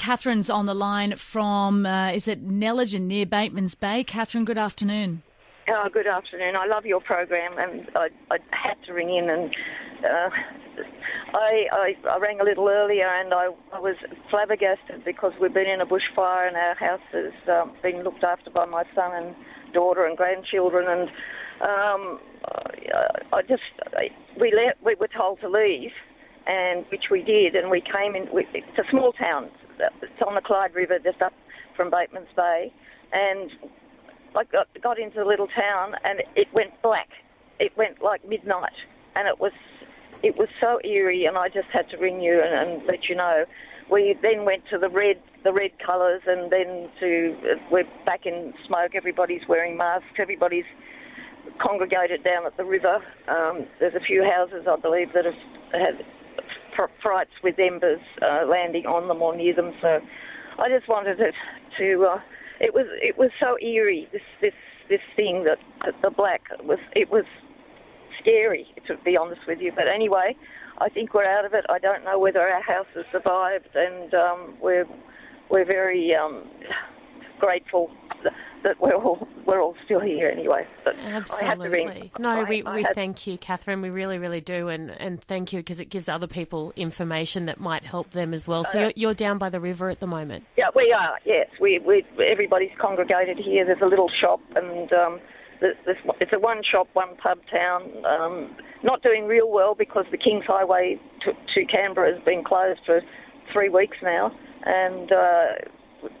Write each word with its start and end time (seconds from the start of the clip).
Catherine's 0.00 0.48
on 0.48 0.64
the 0.64 0.72
line 0.72 1.14
from, 1.16 1.84
uh, 1.84 2.10
is 2.10 2.26
it 2.26 2.42
Nelligen 2.48 3.02
near 3.02 3.26
Batemans 3.26 3.78
Bay? 3.78 4.02
Catherine, 4.02 4.46
good 4.46 4.56
afternoon. 4.56 5.22
Oh, 5.68 5.88
good 5.92 6.06
afternoon. 6.06 6.56
I 6.56 6.66
love 6.66 6.86
your 6.86 7.02
program, 7.02 7.52
and 7.58 7.86
I, 7.94 8.08
I 8.30 8.38
had 8.50 8.82
to 8.86 8.94
ring 8.94 9.14
in, 9.14 9.28
and 9.28 9.54
uh, 10.02 10.30
I, 11.34 11.66
I, 11.70 11.94
I 12.08 12.18
rang 12.18 12.40
a 12.40 12.44
little 12.44 12.66
earlier, 12.66 13.06
and 13.06 13.34
I, 13.34 13.48
I 13.74 13.78
was 13.78 13.96
flabbergasted 14.30 15.04
because 15.04 15.32
we've 15.38 15.52
been 15.52 15.68
in 15.68 15.82
a 15.82 15.86
bushfire, 15.86 16.48
and 16.48 16.56
our 16.56 16.74
house 16.76 17.00
has 17.12 17.34
um, 17.48 17.72
been 17.82 18.02
looked 18.02 18.24
after 18.24 18.48
by 18.50 18.64
my 18.64 18.84
son 18.94 19.10
and 19.14 19.34
daughter 19.74 20.06
and 20.06 20.16
grandchildren, 20.16 20.86
and 20.88 21.10
um, 21.60 22.20
I, 22.46 23.36
I 23.36 23.42
just 23.42 23.62
I, 23.92 24.08
we 24.40 24.50
let, 24.50 24.82
we 24.82 24.94
were 24.94 25.08
told 25.14 25.40
to 25.40 25.48
leave, 25.50 25.90
and 26.46 26.84
which 26.90 27.04
we 27.10 27.22
did, 27.22 27.54
and 27.54 27.70
we 27.70 27.80
came 27.80 28.14
in. 28.14 28.26
We, 28.32 28.46
it's 28.54 28.78
a 28.78 28.88
small 28.90 29.12
town. 29.12 29.50
It's 30.02 30.22
on 30.26 30.34
the 30.34 30.40
Clyde 30.40 30.74
River, 30.74 30.98
just 31.02 31.22
up 31.22 31.32
from 31.76 31.90
Batemans 31.90 32.34
Bay, 32.36 32.72
and 33.12 33.50
I 34.36 34.44
got, 34.44 34.68
got 34.82 34.98
into 34.98 35.18
the 35.18 35.24
little 35.24 35.48
town 35.48 35.94
and 36.04 36.20
it 36.36 36.48
went 36.52 36.70
black. 36.82 37.08
It 37.58 37.72
went 37.76 38.02
like 38.02 38.26
midnight, 38.26 38.76
and 39.14 39.28
it 39.28 39.40
was 39.40 39.52
it 40.22 40.36
was 40.36 40.48
so 40.60 40.78
eerie. 40.84 41.24
And 41.26 41.36
I 41.36 41.48
just 41.48 41.68
had 41.72 41.88
to 41.90 41.96
ring 41.96 42.20
you 42.20 42.40
and, 42.42 42.72
and 42.72 42.86
let 42.86 43.08
you 43.08 43.16
know. 43.16 43.44
We 43.90 44.14
then 44.22 44.44
went 44.44 44.62
to 44.70 44.78
the 44.78 44.88
red 44.88 45.16
the 45.44 45.52
red 45.52 45.72
colours, 45.84 46.22
and 46.26 46.50
then 46.50 46.88
to 47.00 47.58
we're 47.70 47.84
back 48.06 48.24
in 48.24 48.54
smoke. 48.66 48.92
Everybody's 48.94 49.42
wearing 49.48 49.76
masks. 49.76 50.06
Everybody's 50.18 50.68
congregated 51.60 52.22
down 52.22 52.46
at 52.46 52.56
the 52.56 52.64
river. 52.64 53.02
Um, 53.28 53.66
there's 53.80 53.94
a 53.94 54.04
few 54.04 54.24
houses, 54.24 54.66
I 54.70 54.76
believe, 54.76 55.08
that 55.14 55.24
have 55.24 55.94
had 56.80 56.90
frights 57.02 57.30
with 57.42 57.58
embers 57.58 58.00
uh, 58.22 58.46
landing 58.46 58.86
on 58.86 59.08
them 59.08 59.22
or 59.22 59.36
near 59.36 59.54
them. 59.54 59.72
So 59.80 60.00
I 60.58 60.68
just 60.68 60.88
wanted 60.88 61.20
it 61.20 61.34
to 61.78 62.06
uh, 62.06 62.20
it 62.60 62.74
was 62.74 62.86
it 63.02 63.16
was 63.18 63.30
so 63.40 63.56
eerie. 63.60 64.08
This 64.12 64.22
this 64.40 64.54
this 64.88 65.00
thing 65.16 65.44
that, 65.44 65.58
that 65.84 65.94
the 66.02 66.10
black 66.10 66.42
was 66.62 66.78
it 66.94 67.10
was 67.10 67.24
scary 68.20 68.66
to 68.86 68.96
be 69.04 69.16
honest 69.16 69.40
with 69.46 69.58
you. 69.60 69.72
But 69.74 69.88
anyway, 69.88 70.36
I 70.78 70.88
think 70.88 71.14
we're 71.14 71.24
out 71.24 71.44
of 71.44 71.54
it. 71.54 71.64
I 71.68 71.78
don't 71.78 72.04
know 72.04 72.18
whether 72.18 72.40
our 72.40 72.62
house 72.62 72.86
has 72.94 73.04
survived, 73.12 73.68
and 73.74 74.14
um, 74.14 74.54
we're 74.60 74.86
we're 75.50 75.66
very 75.66 76.14
um, 76.14 76.44
grateful 77.38 77.90
that 78.62 78.80
we're 78.80 78.94
all 78.94 79.26
still 79.90 80.00
here 80.00 80.28
anyway. 80.28 80.64
But 80.84 80.96
Absolutely. 81.00 82.12
No, 82.20 82.44
we, 82.48 82.62
we 82.62 82.86
thank 82.94 83.26
you, 83.26 83.36
Catherine. 83.38 83.82
We 83.82 83.90
really, 83.90 84.18
really 84.18 84.40
do, 84.40 84.68
and 84.68 84.90
and 84.90 85.20
thank 85.24 85.52
you 85.52 85.58
because 85.58 85.80
it 85.80 85.86
gives 85.86 86.08
other 86.08 86.28
people 86.28 86.72
information 86.76 87.46
that 87.46 87.58
might 87.58 87.84
help 87.84 88.10
them 88.10 88.32
as 88.32 88.46
well. 88.46 88.62
So 88.62 88.78
uh, 88.78 88.82
you're, 88.82 88.92
you're, 88.94 89.14
down 89.14 89.38
by 89.38 89.50
the 89.50 89.58
river 89.58 89.90
at 89.90 89.98
the 89.98 90.06
moment. 90.06 90.44
Yeah, 90.56 90.68
we 90.76 90.94
are. 90.96 91.18
Yes, 91.24 91.48
we 91.60 91.80
we 91.80 92.04
everybody's 92.24 92.70
congregated 92.80 93.38
here. 93.38 93.64
There's 93.64 93.82
a 93.82 93.86
little 93.86 94.10
shop 94.20 94.40
and. 94.54 94.92
Um, 94.92 95.20
it's 95.62 96.32
a 96.32 96.38
one 96.38 96.62
shop, 96.62 96.88
one 96.94 97.16
pub 97.16 97.38
town. 97.52 97.82
Um, 98.06 98.56
not 98.82 99.02
doing 99.02 99.26
real 99.26 99.50
well 99.50 99.74
because 99.74 100.06
the 100.10 100.16
King's 100.16 100.46
Highway 100.46 100.98
to, 101.20 101.32
to 101.32 101.66
Canberra 101.66 102.14
has 102.14 102.24
been 102.24 102.42
closed 102.42 102.80
for 102.86 103.02
three 103.52 103.68
weeks 103.68 103.98
now, 104.02 104.34
and 104.64 105.12
uh, 105.12 105.68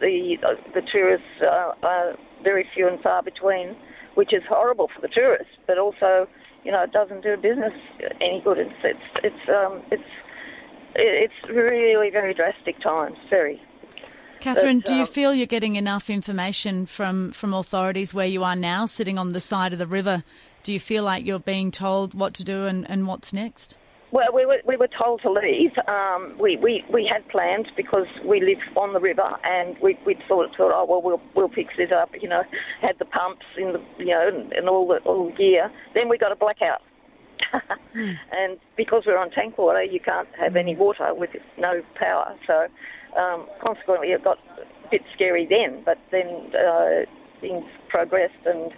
the 0.00 0.36
the 0.74 0.82
tourists 0.92 1.26
are, 1.42 1.76
are 1.82 2.16
very 2.42 2.66
few 2.74 2.88
and 2.88 3.00
far 3.00 3.22
between, 3.22 3.76
which 4.14 4.32
is 4.32 4.42
horrible 4.48 4.88
for 4.94 5.00
the 5.00 5.08
tourists, 5.08 5.54
but 5.66 5.78
also 5.78 6.28
you 6.64 6.72
know 6.72 6.82
it 6.82 6.92
doesn't 6.92 7.22
do 7.22 7.36
business 7.36 7.72
any 8.20 8.40
good. 8.44 8.58
It's 8.58 8.74
it's 8.82 9.24
it's 9.24 9.48
um, 9.48 9.82
it's 9.90 10.10
it's 10.94 11.34
really 11.50 12.10
very 12.10 12.34
drastic 12.34 12.80
times, 12.80 13.16
very. 13.30 13.60
Catherine, 14.40 14.80
but, 14.80 14.86
do 14.86 14.94
you 14.94 15.02
um, 15.02 15.08
feel 15.08 15.34
you're 15.34 15.46
getting 15.46 15.76
enough 15.76 16.10
information 16.10 16.84
from, 16.84 17.32
from 17.32 17.54
authorities 17.54 18.12
where 18.12 18.26
you 18.26 18.44
are 18.44 18.54
now, 18.54 18.84
sitting 18.84 19.16
on 19.18 19.30
the 19.30 19.40
side 19.40 19.72
of 19.72 19.78
the 19.78 19.86
river? 19.86 20.22
Do 20.62 20.72
you 20.72 20.78
feel 20.78 21.02
like 21.02 21.24
you're 21.24 21.38
being 21.38 21.70
told 21.70 22.12
what 22.12 22.34
to 22.34 22.44
do 22.44 22.66
and, 22.66 22.88
and 22.90 23.06
what's 23.06 23.32
next? 23.32 23.78
Well, 24.14 24.32
we 24.32 24.46
were, 24.46 24.58
we 24.64 24.76
were 24.76 24.88
told 24.96 25.22
to 25.22 25.32
leave. 25.32 25.72
Um, 25.88 26.38
we, 26.38 26.56
we, 26.56 26.84
we 26.88 27.10
had 27.12 27.28
plans 27.30 27.66
because 27.76 28.06
we 28.24 28.38
live 28.38 28.62
on 28.76 28.92
the 28.92 29.00
river 29.00 29.28
and 29.42 29.76
we, 29.82 29.98
we 30.06 30.14
thought, 30.28 30.50
thought, 30.56 30.70
oh, 30.72 30.86
well, 30.88 31.02
we'll, 31.02 31.20
we'll 31.34 31.48
fix 31.48 31.74
this 31.76 31.90
up, 31.90 32.10
you 32.22 32.28
know, 32.28 32.44
had 32.80 32.94
the 33.00 33.06
pumps 33.06 33.44
in 33.58 33.72
the, 33.72 33.82
you 33.98 34.14
know, 34.14 34.30
and, 34.32 34.52
and 34.52 34.68
all 34.68 34.86
the 34.86 34.98
all 35.04 35.30
the 35.30 35.36
gear. 35.36 35.68
Then 35.96 36.08
we 36.08 36.16
got 36.16 36.30
a 36.30 36.36
blackout. 36.36 36.80
And 37.94 38.58
because 38.76 39.04
we're 39.06 39.18
on 39.18 39.30
tank 39.30 39.58
water, 39.58 39.82
you 39.82 40.00
can't 40.00 40.28
have 40.40 40.56
any 40.56 40.74
water 40.74 41.12
with 41.14 41.30
no 41.58 41.82
power. 41.94 42.34
So 42.46 42.66
um, 43.20 43.46
consequently, 43.62 44.08
it 44.08 44.22
got 44.22 44.38
a 44.58 44.90
bit 44.90 45.02
scary 45.14 45.46
then, 45.48 45.82
but 45.84 45.98
then 46.10 46.50
uh, 46.54 47.04
things 47.40 47.64
progressed 47.88 48.34
and 48.46 48.72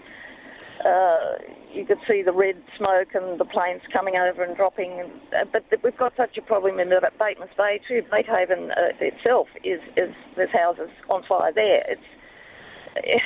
uh, 0.87 1.43
you 1.73 1.85
could 1.85 1.99
see 2.09 2.23
the 2.23 2.33
red 2.33 2.63
smoke 2.79 3.09
and 3.15 3.41
the 3.41 3.45
planes 3.45 3.83
coming 3.93 4.15
over 4.15 4.43
and 4.45 4.57
dropping. 4.57 5.11
Uh, 5.35 5.45
but 5.53 5.65
we've 5.83 5.97
got 5.99 6.13
such 6.17 6.39
a 6.39 6.43
problem 6.43 6.79
in 6.79 6.89
Batemans 6.89 7.55
Bay 7.57 7.81
too. 7.87 8.03
Batehaven 8.11 8.71
uh, 8.71 8.95
itself 9.01 9.49
is, 9.65 9.81
is 9.97 10.15
there's 10.37 10.53
houses 10.53 10.91
on 11.11 11.23
fire 11.29 11.53
there. 11.53 11.85
It's 11.89 13.23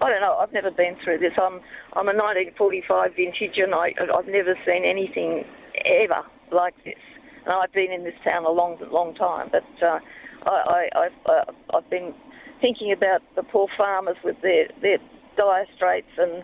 I 0.00 0.08
don't 0.08 0.20
know. 0.20 0.36
I've 0.40 0.52
never 0.52 0.70
been 0.70 0.96
through 1.04 1.18
this. 1.18 1.32
I'm 1.36 1.60
I'm 1.92 2.08
a 2.08 2.16
1945 2.16 3.10
vintage, 3.16 3.58
and 3.58 3.74
I 3.74 3.92
I've 4.00 4.28
never 4.28 4.54
seen 4.64 4.84
anything 4.84 5.44
ever 5.84 6.24
like 6.52 6.74
this. 6.84 7.00
And 7.44 7.52
I've 7.52 7.72
been 7.72 7.92
in 7.92 8.04
this 8.04 8.16
town 8.24 8.44
a 8.44 8.50
long 8.50 8.78
long 8.90 9.14
time, 9.14 9.50
but 9.52 9.68
uh, 9.84 9.98
I, 10.46 10.88
I 10.96 11.04
I've 11.04 11.20
uh, 11.26 11.52
I've 11.76 11.90
been 11.90 12.14
thinking 12.60 12.92
about 12.92 13.20
the 13.36 13.42
poor 13.42 13.68
farmers 13.76 14.16
with 14.24 14.36
their 14.42 14.68
their 14.80 14.98
dire 15.36 15.66
straits 15.76 16.12
and 16.16 16.42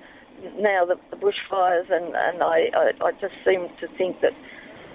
now 0.59 0.85
the, 0.85 0.97
the 1.11 1.17
bushfires, 1.17 1.91
and, 1.91 2.15
and 2.15 2.43
I, 2.43 2.71
I, 2.75 2.93
I 3.05 3.13
just 3.21 3.35
seem 3.45 3.69
to 3.81 3.89
think 3.97 4.21
that, 4.23 4.33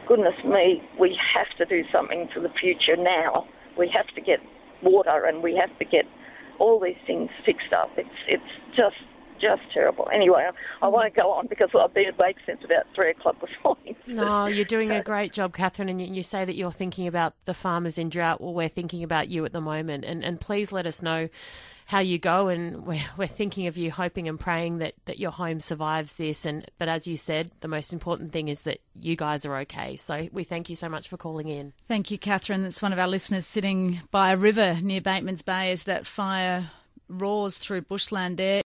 goodness 0.08 0.36
me, 0.46 0.82
we 1.00 1.18
have 1.36 1.48
to 1.58 1.66
do 1.66 1.88
something 1.92 2.30
for 2.34 2.40
the 2.40 2.50
future 2.60 2.98
now. 2.98 3.48
We 3.78 3.92
have 3.96 4.08
to 4.16 4.22
get 4.22 4.40
water 4.84 5.26
and 5.26 5.44
we 5.44 5.56
have 5.56 5.78
to 5.80 5.86
get 5.86 6.06
all 6.60 6.80
these 6.80 7.00
things 7.08 7.30
fixed 7.46 7.74
up. 7.74 7.90
It's, 7.98 8.10
it's 8.28 8.44
just 8.76 8.98
just 9.42 9.64
terrible. 9.74 10.08
Anyway, 10.14 10.48
I, 10.82 10.86
I 10.86 10.88
won't 10.88 11.16
go 11.16 11.32
on 11.32 11.48
because 11.48 11.70
I've 11.78 11.94
been 11.94 12.14
awake 12.14 12.38
since 12.46 12.60
about 12.64 12.86
three 12.96 13.10
o'clock 13.10 13.42
this 13.42 13.50
morning. 13.66 13.96
No, 14.08 14.46
you're 14.46 14.66
doing 14.66 14.92
a 14.92 15.02
great 15.02 15.32
job, 15.32 15.54
Catherine, 15.54 15.88
and 15.88 16.02
you, 16.02 16.08
you, 16.08 16.22
say 16.22 16.44
that 16.44 16.56
you're 16.56 16.72
thinking 16.72 17.08
about 17.08 17.34
the 17.46 17.54
farmers 17.54 17.98
in 17.98 18.10
drought. 18.10 18.42
Well, 18.42 18.54
we're 18.54 18.68
thinking 18.68 19.04
about 19.04 19.30
you 19.30 19.46
at 19.46 19.54
the 19.54 19.62
moment, 19.62 20.04
and, 20.04 20.24
and 20.24 20.40
please 20.40 20.74
let 20.74 20.86
us 20.86 21.02
know 21.02 21.30
how 21.92 22.00
you 22.00 22.18
go, 22.18 22.48
and 22.48 22.86
we're, 22.86 23.04
we're 23.18 23.28
thinking 23.28 23.68
of 23.68 23.78
you, 23.78 23.92
hoping 23.92 24.30
and 24.30 24.40
praying 24.40 24.78
that, 24.78 24.94
that 25.06 25.20
your 25.20 25.32
home 25.32 25.60
survives 25.60 26.16
this. 26.16 26.46
And 26.46 26.66
but 26.78 26.88
as 26.88 27.06
you 27.06 27.18
said, 27.18 27.52
the 27.60 27.68
most 27.68 27.92
important 27.92 28.32
thing 28.32 28.48
is 28.48 28.64
that 28.64 28.80
you 28.94 29.18
guys 29.18 29.46
are 29.46 29.58
okay. 29.58 29.98
So 29.98 30.30
we 30.32 30.46
thank 30.46 30.70
you 30.70 30.76
so 30.76 30.88
much 30.88 31.10
for 31.10 31.18
calling 31.18 31.50
in. 31.50 31.74
Thank 31.88 32.10
you, 32.10 32.18
Catherine. 32.18 32.64
That's 32.64 32.82
one 32.82 32.94
of 32.94 33.00
our 33.00 33.10
listeners 33.10 33.46
sitting 33.46 34.00
by 34.10 34.32
a 34.32 34.38
river 34.38 34.80
near 34.82 35.02
Batemans 35.02 35.44
Bay 35.44 35.74
as 35.74 35.84
that 35.84 36.08
fire 36.08 36.72
roars 37.10 37.58
through 37.58 37.82
bushland 37.82 38.38
there. 38.38 38.60